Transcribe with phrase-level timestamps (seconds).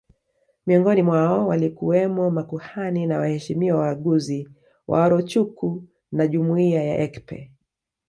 [0.67, 4.49] Miongoni mwao walikuwemo makuhani na waheshimiwa waaguzi
[4.87, 7.51] wa Arochukwu na jumuiya ya Ekpe